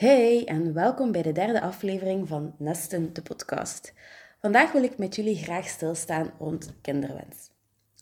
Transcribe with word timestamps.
Hey 0.00 0.44
en 0.44 0.72
welkom 0.72 1.12
bij 1.12 1.22
de 1.22 1.32
derde 1.32 1.60
aflevering 1.60 2.28
van 2.28 2.54
Nesten, 2.58 3.12
de 3.12 3.22
podcast. 3.22 3.92
Vandaag 4.40 4.72
wil 4.72 4.82
ik 4.82 4.98
met 4.98 5.14
jullie 5.16 5.36
graag 5.36 5.68
stilstaan 5.68 6.32
rond 6.38 6.72
kinderwens. 6.82 7.50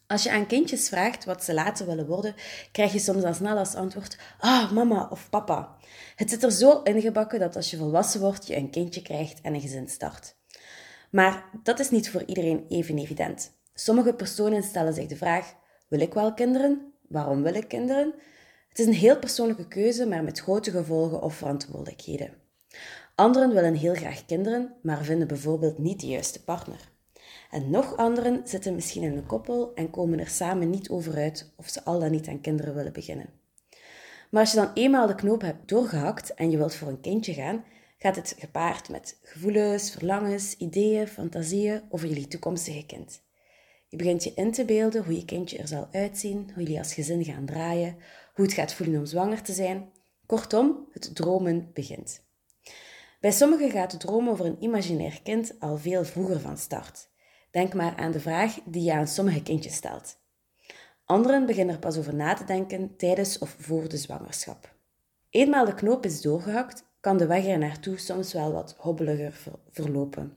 Als 0.06 0.22
je 0.22 0.30
aan 0.30 0.46
kindjes 0.46 0.88
vraagt 0.88 1.24
wat 1.24 1.45
ze 1.45 1.54
later 1.54 1.87
willen 1.87 2.06
worden, 2.06 2.34
krijg 2.72 2.92
je 2.92 2.98
soms 2.98 3.24
al 3.24 3.34
snel 3.34 3.56
als 3.56 3.74
antwoord: 3.74 4.19
Ah, 4.38 4.72
mama 4.72 5.08
of 5.11 5.30
papa. 5.30 5.76
Het 6.16 6.30
zit 6.30 6.42
er 6.42 6.53
zo 6.53 6.82
ingebakken 6.82 7.38
dat 7.38 7.56
als 7.56 7.70
je 7.70 7.76
volwassen 7.76 8.20
wordt, 8.20 8.46
je 8.46 8.56
een 8.56 8.70
kindje 8.70 9.02
krijgt 9.02 9.40
en 9.40 9.54
een 9.54 9.60
gezin 9.60 9.88
start. 9.88 10.36
Maar 11.10 11.44
dat 11.62 11.78
is 11.78 11.90
niet 11.90 12.10
voor 12.10 12.22
iedereen 12.26 12.64
even 12.68 12.98
evident. 12.98 13.52
Sommige 13.74 14.14
personen 14.14 14.62
stellen 14.62 14.94
zich 14.94 15.06
de 15.06 15.16
vraag: 15.16 15.54
Wil 15.88 16.00
ik 16.00 16.14
wel 16.14 16.34
kinderen? 16.34 16.92
Waarom 17.08 17.42
wil 17.42 17.54
ik 17.54 17.68
kinderen? 17.68 18.14
Het 18.69 18.79
is 18.79 18.87
een 18.87 18.93
heel 18.93 19.19
persoonlijke 19.19 19.69
keuze, 19.69 20.07
maar 20.07 20.25
met 20.25 20.41
grote 20.41 20.71
gevolgen 20.71 21.23
of 21.23 21.35
verantwoordelijkheden. 21.35 22.35
Anderen 23.14 23.55
willen 23.55 23.75
heel 23.75 23.95
graag 23.95 24.25
kinderen, 24.26 24.75
maar 24.82 25.04
vinden 25.04 25.29
bijvoorbeeld 25.29 25.79
niet 25.79 26.00
de 26.00 26.07
juiste 26.07 26.45
partner. 26.45 26.90
En 27.50 27.71
nog 27.71 27.96
anderen 27.96 28.40
zitten 28.45 28.75
misschien 28.75 29.03
in 29.03 29.17
een 29.17 29.26
koppel 29.26 29.75
en 29.75 29.90
komen 29.90 30.18
er 30.18 30.29
samen 30.29 30.71
niet 30.71 30.89
over 30.89 31.17
uit 31.17 31.53
of 31.57 31.68
ze 31.68 31.85
al 31.85 31.99
dan 31.99 32.11
niet 32.11 32.28
aan 32.28 32.41
kinderen 32.41 32.75
willen 32.75 32.92
beginnen. 32.92 33.31
Maar 34.31 34.41
als 34.41 34.50
je 34.50 34.56
dan 34.56 34.70
eenmaal 34.75 35.06
de 35.06 35.14
knoop 35.14 35.41
hebt 35.41 35.69
doorgehakt 35.69 36.34
en 36.34 36.50
je 36.50 36.56
wilt 36.56 36.75
voor 36.75 36.89
een 36.89 37.00
kindje 37.00 37.34
gaan, 37.34 37.64
gaat 37.98 38.17
het 38.17 38.34
gepaard 38.39 38.89
met 38.89 39.19
gevoelens, 39.23 39.91
verlangens, 39.91 40.56
ideeën, 40.56 41.09
fantasieën 41.09 41.83
over 41.89 42.09
jullie 42.09 42.28
toekomstige 42.28 42.87
kind. 42.87 43.20
Je 43.89 43.97
begint 43.97 44.25
je 44.25 44.33
in 44.34 44.53
te 44.53 44.64
beelden 44.64 45.05
hoe 45.05 45.17
je 45.17 45.25
kindje 45.25 45.59
er 45.59 45.69
zal 45.69 45.89
uitzien, 45.92 46.50
hoe 46.55 46.62
jullie 46.62 46.78
als 46.78 46.95
gezin 46.95 47.25
gaan 47.25 47.47
draaien, 47.47 47.97
hoe 48.38 48.47
het 48.47 48.56
gaat 48.56 48.74
voelen 48.74 48.98
om 48.98 49.06
zwanger 49.06 49.42
te 49.42 49.52
zijn. 49.52 49.92
Kortom, 50.27 50.86
het 50.92 51.14
dromen 51.14 51.70
begint. 51.72 52.22
Bij 53.20 53.33
sommigen 53.33 53.70
gaat 53.70 53.92
het 53.92 54.00
dromen 54.00 54.33
over 54.33 54.47
een 54.47 54.62
imaginair 54.62 55.20
kind 55.22 55.55
al 55.58 55.77
veel 55.77 56.05
vroeger 56.05 56.41
van 56.41 56.56
start. 56.56 57.08
Denk 57.50 57.75
maar 57.75 57.97
aan 57.97 58.11
de 58.11 58.20
vraag 58.20 58.58
die 58.64 58.83
je 58.83 58.92
aan 58.92 59.06
sommige 59.06 59.42
kindjes 59.42 59.75
stelt. 59.75 60.17
Anderen 61.05 61.47
beginnen 61.47 61.75
er 61.75 61.80
pas 61.80 61.98
over 61.98 62.14
na 62.14 62.34
te 62.34 62.45
denken 62.45 62.97
tijdens 62.97 63.39
of 63.39 63.56
voor 63.58 63.89
de 63.89 63.97
zwangerschap. 63.97 64.75
Eenmaal 65.30 65.64
de 65.64 65.75
knoop 65.75 66.05
is 66.05 66.20
doorgehakt, 66.20 66.84
kan 67.00 67.17
de 67.17 67.27
weg 67.27 67.47
er 67.47 67.58
naartoe 67.58 67.98
soms 67.98 68.33
wel 68.33 68.52
wat 68.52 68.75
hobbeliger 68.78 69.41
verlopen. 69.70 70.36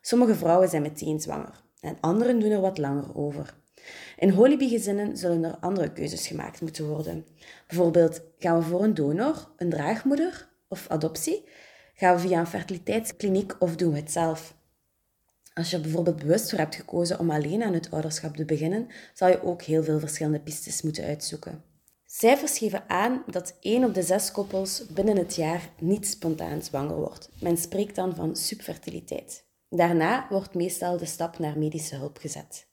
Sommige 0.00 0.34
vrouwen 0.34 0.68
zijn 0.68 0.82
meteen 0.82 1.20
zwanger 1.20 1.64
en 1.80 1.96
anderen 2.00 2.40
doen 2.40 2.50
er 2.50 2.60
wat 2.60 2.78
langer 2.78 3.16
over. 3.16 3.56
In 4.16 4.30
Holibi-gezinnen 4.30 5.16
zullen 5.16 5.44
er 5.44 5.56
andere 5.60 5.92
keuzes 5.92 6.26
gemaakt 6.26 6.60
moeten 6.60 6.86
worden. 6.88 7.26
Bijvoorbeeld, 7.66 8.20
gaan 8.38 8.58
we 8.58 8.64
voor 8.64 8.82
een 8.82 8.94
donor, 8.94 9.50
een 9.56 9.70
draagmoeder 9.70 10.48
of 10.68 10.88
adoptie? 10.88 11.44
Gaan 11.94 12.14
we 12.14 12.20
via 12.20 12.40
een 12.40 12.46
fertiliteitskliniek 12.46 13.54
of 13.58 13.76
doen 13.76 13.92
we 13.92 13.98
het 13.98 14.12
zelf? 14.12 14.56
Als 15.54 15.70
je 15.70 15.76
er 15.76 15.82
bijvoorbeeld 15.82 16.16
bewust 16.16 16.50
voor 16.50 16.58
hebt 16.58 16.74
gekozen 16.74 17.18
om 17.18 17.30
alleen 17.30 17.62
aan 17.62 17.74
het 17.74 17.90
ouderschap 17.90 18.36
te 18.36 18.44
beginnen, 18.44 18.86
zal 19.14 19.28
je 19.28 19.42
ook 19.42 19.62
heel 19.62 19.82
veel 19.82 19.98
verschillende 19.98 20.40
pistes 20.40 20.82
moeten 20.82 21.04
uitzoeken. 21.04 21.62
Cijfers 22.06 22.58
geven 22.58 22.88
aan 22.88 23.22
dat 23.26 23.56
1 23.60 23.84
op 23.84 23.94
de 23.94 24.02
6 24.02 24.30
koppels 24.30 24.86
binnen 24.86 25.16
het 25.16 25.34
jaar 25.34 25.70
niet 25.78 26.06
spontaan 26.06 26.62
zwanger 26.62 26.96
wordt. 26.96 27.30
Men 27.40 27.56
spreekt 27.56 27.94
dan 27.94 28.14
van 28.14 28.36
subfertiliteit. 28.36 29.44
Daarna 29.68 30.26
wordt 30.30 30.54
meestal 30.54 30.96
de 30.96 31.06
stap 31.06 31.38
naar 31.38 31.58
medische 31.58 31.96
hulp 31.96 32.18
gezet. 32.18 32.67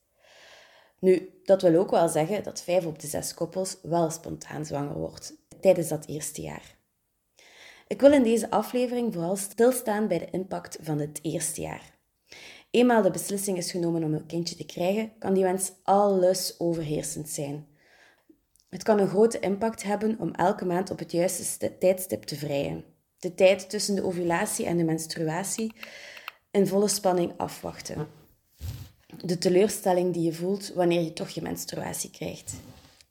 Nu, 1.06 1.30
dat 1.44 1.62
wil 1.62 1.80
ook 1.80 1.92
wel 1.92 2.10
zeggen 2.10 2.44
dat 2.44 2.62
5 2.62 2.86
op 2.86 3.00
de 3.00 3.08
6 3.08 3.34
koppels 3.34 3.78
wel 3.82 4.10
spontaan 4.10 4.66
zwanger 4.66 4.98
wordt 4.98 5.34
tijdens 5.62 5.88
dat 5.88 6.06
eerste 6.06 6.42
jaar. 6.42 6.78
Ik 7.88 8.02
wil 8.02 8.12
in 8.14 8.24
deze 8.24 8.50
aflevering 8.50 9.14
vooral 9.14 9.36
stilstaan 9.36 10.08
bij 10.08 10.20
de 10.20 10.30
impact 10.30 10.78
van 10.82 11.00
het 11.00 11.20
eerste 11.22 11.62
jaar. 11.62 11.98
Eenmaal 12.72 13.02
de 13.02 13.12
beslissing 13.12 13.58
is 13.58 13.72
genomen 13.72 14.04
om 14.04 14.14
een 14.14 14.26
kindje 14.26 14.56
te 14.56 14.66
krijgen, 14.66 15.12
kan 15.20 15.34
die 15.34 15.44
wens 15.44 15.72
alles 15.84 16.60
overheersend 16.60 17.30
zijn. 17.30 17.68
Het 18.70 18.84
kan 18.84 19.00
een 19.00 19.08
grote 19.08 19.40
impact 19.40 19.84
hebben 19.84 20.20
om 20.20 20.34
elke 20.34 20.66
maand 20.66 20.92
op 20.92 21.00
het 21.00 21.12
juiste 21.12 21.78
tijdstip 21.78 22.24
te 22.24 22.36
vrijen. 22.36 22.86
De 23.18 23.34
tijd 23.34 23.70
tussen 23.70 23.96
de 23.96 24.06
ovulatie 24.06 24.66
en 24.66 24.78
de 24.78 24.84
menstruatie 24.84 25.74
in 26.52 26.68
volle 26.68 26.88
spanning 26.88 27.34
afwachten. 27.38 28.25
De 29.24 29.38
teleurstelling 29.38 30.14
die 30.14 30.24
je 30.24 30.34
voelt 30.34 30.74
wanneer 30.74 31.02
je 31.02 31.14
toch 31.14 31.30
je 31.30 31.42
menstruatie 31.42 32.12
krijgt. 32.12 32.54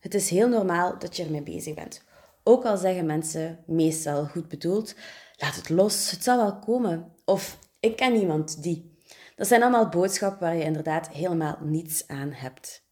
Het 0.01 0.15
is 0.15 0.31
heel 0.31 0.49
normaal 0.49 0.99
dat 0.99 1.17
je 1.17 1.25
ermee 1.25 1.43
bezig 1.43 1.75
bent. 1.75 2.03
Ook 2.43 2.65
al 2.65 2.77
zeggen 2.77 3.07
mensen, 3.07 3.59
meestal 3.67 4.25
goed 4.25 4.49
bedoeld, 4.49 4.95
laat 5.37 5.57
het 5.57 5.69
los, 5.69 6.11
het 6.11 6.25
zal 6.25 6.37
wel 6.37 6.59
komen. 6.59 7.13
Of 7.25 7.59
ik 7.81 7.97
ken 7.97 8.15
iemand 8.15 8.63
die. 8.63 8.93
Dat 9.37 9.47
zijn 9.47 9.63
allemaal 9.63 9.89
boodschappen 9.89 10.41
waar 10.41 10.57
je 10.57 10.65
inderdaad 10.65 11.09
helemaal 11.09 11.59
niets 11.61 12.09
aan 12.09 12.33
hebt. 12.33 12.83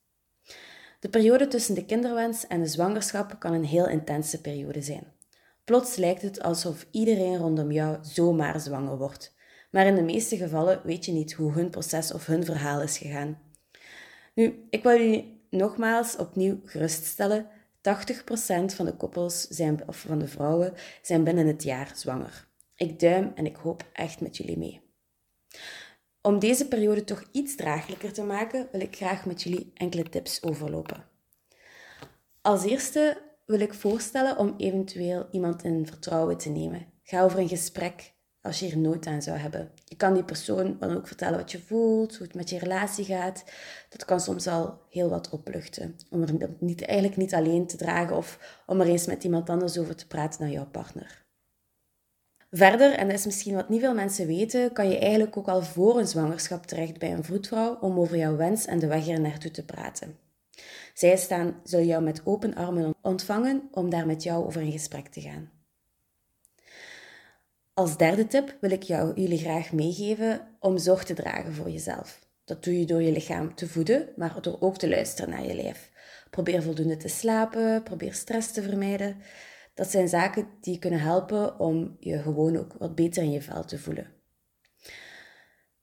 De 1.01 1.09
periode 1.09 1.49
tussen 1.49 1.75
de 1.75 1.85
kinderwens 1.85 2.47
en 2.47 2.61
de 2.61 2.67
zwangerschap 2.67 3.37
kan 3.39 3.53
een 3.53 3.65
heel 3.65 3.89
intense 3.89 4.41
periode 4.41 4.83
zijn. 4.83 5.05
Plots 5.65 5.97
lijkt 5.97 6.23
het 6.23 6.43
alsof 6.43 6.87
iedereen 6.91 7.37
rondom 7.37 7.73
jou 7.73 7.99
zomaar 8.03 8.61
zwanger 8.61 8.99
wordt. 8.99 9.35
Maar 9.73 9.87
in 9.87 9.95
de 9.95 10.03
meeste 10.03 10.37
gevallen 10.37 10.81
weet 10.85 11.05
je 11.05 11.13
niet 11.13 11.33
hoe 11.33 11.53
hun 11.53 11.71
proces 11.71 12.13
of 12.13 12.27
hun 12.27 12.45
verhaal 12.45 12.83
is 12.83 12.99
gegaan. 12.99 13.39
Nu, 14.35 14.67
ik 14.71 14.83
wil 14.83 14.93
jullie 14.99 15.47
nogmaals 15.51 16.17
opnieuw 16.17 16.61
geruststellen. 16.65 17.47
80% 17.47 17.51
van 18.75 18.87
de 18.87 18.97
koppels 18.97 19.49
zijn, 19.49 19.89
of 19.89 19.97
van 19.97 20.19
de 20.19 20.29
vrouwen 20.29 20.75
zijn 21.03 21.25
binnen 21.25 21.47
het 21.47 21.63
jaar 21.63 21.93
zwanger. 21.95 22.49
Ik 22.77 23.01
duim 23.01 23.33
en 23.35 23.47
ik 23.47 23.57
hoop 23.57 23.85
echt 23.93 24.21
met 24.21 24.37
jullie 24.37 24.59
mee. 24.59 24.81
Om 26.23 26.39
deze 26.39 26.69
periode 26.69 27.05
toch 27.05 27.25
iets 27.33 27.57
draaglijker 27.57 28.13
te 28.13 28.23
maken, 28.23 28.69
wil 28.73 28.81
ik 28.81 28.97
graag 28.97 29.27
met 29.27 29.43
jullie 29.43 29.71
enkele 29.75 30.09
tips 30.09 30.43
overlopen. 30.43 31.05
Als 32.43 32.65
eerste 32.65 33.23
wil 33.47 33.61
ik 33.61 33.75
voorstellen 33.75 34.39
om 34.39 34.55
eventueel 34.57 35.29
iemand 35.31 35.65
in 35.65 35.87
vertrouwen 35.87 36.37
te 36.39 36.49
nemen. 36.49 36.87
Ga 37.03 37.23
over 37.23 37.39
een 37.39 37.49
gesprek 37.49 38.12
als 38.43 38.59
je 38.59 38.71
er 38.71 38.79
nood 38.79 39.07
aan 39.07 39.23
zou 39.23 39.39
hebben. 39.39 39.71
Je 39.85 39.97
kan 39.97 40.15
die 40.15 40.25
persoon 40.25 40.77
dan 40.79 40.97
ook 40.97 41.07
vertellen 41.07 41.39
wat 41.39 41.53
je 41.53 41.59
voelt, 41.59 42.17
hoe 42.17 42.27
het 42.27 42.37
met 42.37 42.51
je 42.51 42.59
relatie 42.59 43.05
gaat. 43.05 43.45
Dat 43.89 44.05
kan 44.05 44.21
soms 44.21 44.47
al 44.47 44.81
heel 44.91 45.09
wat 45.09 45.31
opluchten. 45.31 45.97
Om 46.11 46.23
er 46.23 46.51
niet, 46.59 46.85
eigenlijk 46.85 47.19
niet 47.19 47.35
alleen 47.35 47.67
te 47.67 47.77
dragen 47.77 48.17
of 48.17 48.63
om 48.67 48.81
er 48.81 48.87
eens 48.87 49.07
met 49.07 49.25
iemand 49.25 49.51
anders 49.51 49.79
over 49.79 49.97
te 49.97 50.07
praten 50.07 50.41
dan 50.41 50.51
jouw 50.51 50.67
partner. 50.67 51.25
Verder, 52.51 52.93
en 52.93 53.07
dat 53.09 53.19
is 53.19 53.25
misschien 53.25 53.55
wat 53.55 53.69
niet 53.69 53.81
veel 53.81 53.95
mensen 53.95 54.27
weten, 54.27 54.73
kan 54.73 54.89
je 54.89 54.99
eigenlijk 54.99 55.37
ook 55.37 55.49
al 55.49 55.63
voor 55.63 55.99
een 55.99 56.07
zwangerschap 56.07 56.67
terecht 56.67 56.99
bij 56.99 57.13
een 57.13 57.25
vroedvrouw 57.25 57.79
om 57.81 57.99
over 57.99 58.17
jouw 58.17 58.37
wens 58.37 58.65
en 58.67 58.79
de 58.79 58.87
weg 58.87 59.09
er 59.09 59.21
naartoe 59.21 59.51
te 59.51 59.65
praten. 59.65 60.19
Zij 60.95 61.17
staan, 61.17 61.61
zullen 61.65 61.87
jou 61.87 62.03
met 62.03 62.21
open 62.25 62.55
armen 62.55 62.95
ontvangen 63.03 63.69
om 63.71 63.91
daar 63.91 64.07
met 64.07 64.23
jou 64.23 64.45
over 64.45 64.61
in 64.63 64.73
gesprek 64.73 65.09
te 65.09 65.21
gaan. 65.21 65.62
Als 67.83 67.97
derde 67.97 68.27
tip 68.27 68.57
wil 68.61 68.71
ik 68.71 68.83
jou, 68.83 69.21
jullie 69.21 69.39
graag 69.39 69.73
meegeven 69.73 70.57
om 70.61 70.79
zorg 70.79 71.05
te 71.05 71.15
dragen 71.15 71.55
voor 71.55 71.71
jezelf. 71.71 72.19
Dat 72.45 72.65
doe 72.65 72.79
je 72.79 72.87
door 72.87 73.03
je 73.03 73.13
lichaam 73.13 73.55
te 73.55 73.69
voeden, 73.69 74.09
maar 74.17 74.43
door 74.43 74.57
ook 74.61 74.77
te 74.77 74.89
luisteren 74.89 75.31
naar 75.31 75.47
je 75.47 75.55
lijf. 75.55 75.91
Probeer 76.31 76.63
voldoende 76.63 76.97
te 76.97 77.09
slapen, 77.09 77.83
probeer 77.83 78.15
stress 78.15 78.53
te 78.53 78.63
vermijden. 78.63 79.17
Dat 79.75 79.91
zijn 79.91 80.09
zaken 80.09 80.47
die 80.61 80.79
kunnen 80.79 81.01
helpen 81.01 81.59
om 81.59 81.97
je 82.01 82.19
gewoon 82.19 82.57
ook 82.57 82.75
wat 82.79 82.95
beter 82.95 83.23
in 83.23 83.31
je 83.31 83.43
vel 83.43 83.65
te 83.65 83.79
voelen. 83.79 84.13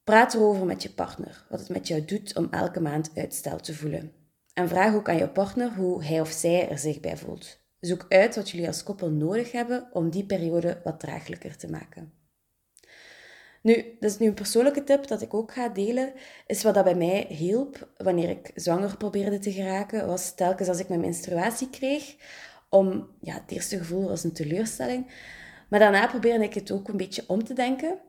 Praat 0.04 0.34
erover 0.34 0.66
met 0.66 0.84
je 0.84 0.94
partner, 0.94 1.46
wat 1.50 1.60
het 1.60 1.70
met 1.70 1.88
jou 1.88 2.06
doet 2.06 2.36
om 2.36 2.48
elke 2.52 2.81
maand 2.81 3.12
uitstel 3.16 3.58
te 3.58 3.74
voelen. 3.74 4.12
En 4.54 4.68
vraag 4.70 4.96
ook 4.96 5.10
aan 5.10 5.18
je 5.18 5.30
partner 5.30 5.74
hoe 5.76 6.04
hij 6.04 6.22
of 6.22 6.30
zij 6.30 6.70
er 6.70 6.78
zich 6.78 7.00
bij 7.00 7.18
voelt. 7.18 7.59
Zoek 7.80 8.06
uit 8.10 8.36
wat 8.36 8.50
jullie 8.50 8.68
als 8.68 8.84
koppel 8.84 9.10
nodig 9.10 9.52
hebben 9.52 9.90
om 9.94 10.10
die 10.10 10.26
periode 10.26 10.82
wat 10.84 11.00
draaglijker 11.00 11.58
te 11.58 11.70
maken. 11.70 12.14
Nu, 13.62 13.98
dat 14.00 14.12
is 14.12 14.18
nu 14.18 14.28
een 14.28 14.34
persoonlijke 14.34 14.84
tip 14.84 15.08
dat 15.08 15.22
ik 15.22 15.34
ook 15.34 15.52
ga 15.52 15.70
delen, 15.70 16.14
is 16.48 16.64
wat 16.64 16.74
dat 16.74 16.84
bij 16.84 16.96
mij 16.96 17.26
hielp 17.30 17.90
wanneer 17.98 18.30
ik 18.30 18.52
zwanger 18.56 18.98
probeerde 18.98 19.40
te 19.40 19.52
geraken, 19.52 20.08
was 20.08 20.36
telkens 20.36 20.68
als 20.68 20.80
ik 20.80 20.88
mijn 20.88 21.00
menstruatie 21.00 21.70
kreeg, 21.70 22.16
om, 22.70 23.10
ja, 23.22 23.34
het 23.34 23.52
eerste 23.52 23.78
gevoel 23.78 24.08
was 24.08 24.24
een 24.24 24.34
teleurstelling. 24.34 25.12
Maar 25.70 25.80
daarna 25.80 26.08
probeerde 26.08 26.44
ik 26.44 26.54
het 26.54 26.72
ook 26.72 26.88
een 26.88 26.98
beetje 26.98 27.24
om 27.28 27.44
te 27.44 27.54
denken. 27.54 28.00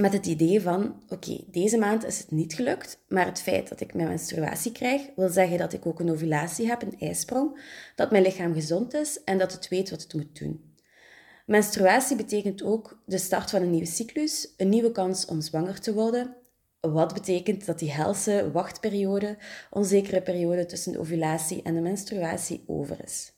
Met 0.00 0.12
het 0.12 0.26
idee 0.26 0.60
van, 0.60 1.02
oké, 1.08 1.44
deze 1.46 1.78
maand 1.78 2.04
is 2.04 2.18
het 2.18 2.30
niet 2.30 2.54
gelukt, 2.54 2.98
maar 3.08 3.26
het 3.26 3.40
feit 3.40 3.68
dat 3.68 3.80
ik 3.80 3.94
mijn 3.94 4.08
menstruatie 4.08 4.72
krijg, 4.72 5.02
wil 5.16 5.28
zeggen 5.28 5.58
dat 5.58 5.72
ik 5.72 5.86
ook 5.86 6.00
een 6.00 6.10
ovulatie 6.10 6.66
heb, 6.66 6.82
een 6.82 6.98
ijsprong, 6.98 7.60
dat 7.96 8.10
mijn 8.10 8.22
lichaam 8.22 8.54
gezond 8.54 8.94
is 8.94 9.24
en 9.24 9.38
dat 9.38 9.52
het 9.52 9.68
weet 9.68 9.90
wat 9.90 10.02
het 10.02 10.14
moet 10.14 10.38
doen. 10.38 10.74
Menstruatie 11.46 12.16
betekent 12.16 12.62
ook 12.62 13.02
de 13.06 13.18
start 13.18 13.50
van 13.50 13.62
een 13.62 13.70
nieuwe 13.70 13.86
cyclus, 13.86 14.54
een 14.56 14.68
nieuwe 14.68 14.92
kans 14.92 15.26
om 15.26 15.40
zwanger 15.40 15.80
te 15.80 15.94
worden. 15.94 16.36
Wat 16.80 17.14
betekent 17.14 17.66
dat 17.66 17.78
die 17.78 17.92
helse 17.92 18.50
wachtperiode, 18.52 19.36
onzekere 19.70 20.22
periode 20.22 20.66
tussen 20.66 20.92
de 20.92 20.98
ovulatie 20.98 21.62
en 21.62 21.74
de 21.74 21.80
menstruatie 21.80 22.64
over 22.66 23.04
is. 23.04 23.32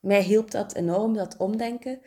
Mij 0.00 0.22
hielp 0.22 0.50
dat 0.50 0.74
enorm, 0.74 1.14
dat 1.14 1.36
omdenken, 1.36 2.00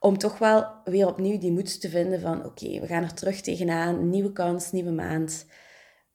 om 0.00 0.18
toch 0.18 0.38
wel 0.38 0.66
weer 0.84 1.06
opnieuw 1.06 1.38
die 1.38 1.52
moed 1.52 1.80
te 1.80 1.88
vinden 1.88 2.20
van 2.20 2.44
oké, 2.44 2.80
we 2.80 2.86
gaan 2.86 3.02
er 3.02 3.14
terug 3.14 3.40
tegenaan, 3.40 4.10
nieuwe 4.10 4.32
kans, 4.32 4.72
nieuwe 4.72 4.90
maand. 4.90 5.46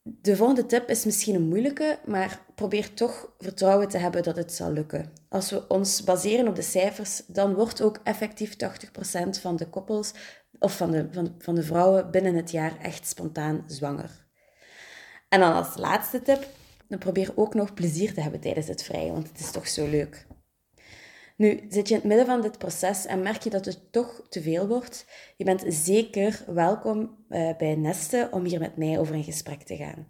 De 0.04 0.36
volgende 0.36 0.66
tip 0.66 0.90
is 0.90 1.06
misschien 1.06 1.36
een 1.36 1.48
moeilijke, 1.48 2.00
maar 2.06 2.46
probeer 2.56 2.94
toch 2.94 3.34
vertrouwen 3.38 3.88
te 3.88 3.98
hebben 3.98 4.24
dat 4.24 4.36
het 4.36 4.54
zal 4.54 4.72
lukken. 4.72 5.12
Als 5.30 5.50
we 5.52 5.68
ons 5.68 6.04
baseren 6.04 6.48
op 6.48 6.56
de 6.56 6.62
cijfers, 6.62 7.22
dan 7.28 7.54
wordt 7.54 7.82
ook 7.82 8.00
effectief 8.04 8.56
80% 8.56 9.40
van 9.42 9.56
de 9.56 9.70
koppels 9.70 10.14
of 10.60 10.78
van 10.78 10.92
de, 10.92 11.08
van, 11.12 11.36
van 11.40 11.56
de 11.56 11.64
vrouwen 11.64 12.12
binnen 12.12 12.36
het 12.36 12.52
jaar 12.52 12.78
echt 12.82 13.08
spontaan 13.08 13.64
zwanger. 13.68 14.26
En 15.30 15.40
dan 15.40 15.54
als 15.54 15.78
laatste 15.78 16.22
tip, 16.22 16.48
dan 16.88 17.00
probeer 17.00 17.32
ook 17.36 17.54
nog 17.54 17.74
plezier 17.74 18.14
te 18.14 18.22
hebben 18.22 18.40
tijdens 18.40 18.68
het 18.68 18.84
vrij, 18.84 19.12
want 19.12 19.28
het 19.28 19.40
is 19.40 19.52
toch 19.52 19.68
zo 19.68 19.90
leuk. 19.90 20.28
Nu, 21.38 21.66
zit 21.70 21.88
je 21.88 21.94
in 21.94 22.00
het 22.00 22.10
midden 22.10 22.26
van 22.26 22.42
dit 22.42 22.58
proces 22.58 23.06
en 23.06 23.22
merk 23.22 23.44
je 23.44 23.50
dat 23.50 23.66
het 23.66 23.92
toch 23.92 24.22
te 24.30 24.42
veel 24.42 24.68
wordt, 24.68 25.06
je 25.38 25.44
bent 25.44 25.64
zeker 25.68 26.44
welkom 26.48 27.26
uh, 27.30 27.58
bij 27.58 27.76
Neste 27.76 28.30
om 28.32 28.44
hier 28.44 28.60
met 28.60 28.78
mij 28.78 29.00
over 29.00 29.16
in 29.16 29.24
gesprek 29.24 29.62
te 29.62 29.76
gaan. 29.76 30.08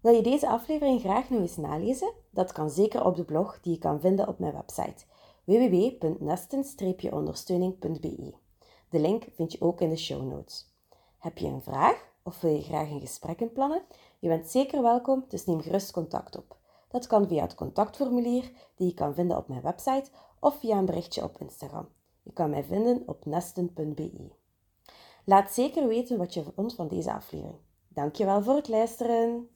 Wil 0.00 0.14
je 0.14 0.22
deze 0.22 0.48
aflevering 0.48 1.00
graag 1.00 1.30
nog 1.30 1.40
eens 1.40 1.56
nalezen? 1.56 2.12
Dat 2.30 2.52
kan 2.52 2.70
zeker 2.70 3.04
op 3.04 3.16
de 3.16 3.24
blog 3.24 3.60
die 3.60 3.72
je 3.72 3.78
kan 3.78 4.00
vinden 4.00 4.28
op 4.28 4.38
mijn 4.38 4.52
website 4.52 5.04
www.nesten-ondersteuning.be. 5.44 8.34
De 8.90 9.00
link 9.00 9.24
vind 9.34 9.52
je 9.52 9.60
ook 9.60 9.80
in 9.80 9.88
de 9.88 9.96
show 9.96 10.22
notes. 10.22 10.76
Heb 11.18 11.38
je 11.38 11.46
een 11.46 11.62
vraag 11.62 12.06
of 12.22 12.40
wil 12.40 12.54
je 12.54 12.62
graag 12.62 12.90
een 12.90 13.00
gesprek 13.00 13.40
inplannen? 13.40 13.82
Je 14.18 14.28
bent 14.28 14.48
zeker 14.48 14.82
welkom, 14.82 15.24
dus 15.28 15.44
neem 15.44 15.60
gerust 15.60 15.90
contact 15.90 16.36
op. 16.36 16.57
Dat 16.88 17.06
kan 17.06 17.28
via 17.28 17.42
het 17.42 17.54
contactformulier 17.54 18.50
die 18.74 18.86
je 18.86 18.94
kan 18.94 19.14
vinden 19.14 19.36
op 19.36 19.48
mijn 19.48 19.62
website 19.62 20.10
of 20.40 20.58
via 20.58 20.78
een 20.78 20.84
berichtje 20.84 21.22
op 21.22 21.40
Instagram. 21.40 21.88
Je 22.22 22.32
kan 22.32 22.50
mij 22.50 22.64
vinden 22.64 23.02
op 23.06 23.24
nesten.be. 23.26 24.30
Laat 25.24 25.52
zeker 25.52 25.88
weten 25.88 26.18
wat 26.18 26.34
je 26.34 26.44
vond 26.54 26.74
van 26.74 26.88
deze 26.88 27.12
aflevering. 27.12 27.58
Dankjewel 27.88 28.42
voor 28.42 28.54
het 28.54 28.68
luisteren. 28.68 29.48